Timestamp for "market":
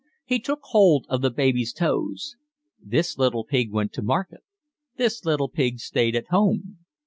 4.01-4.41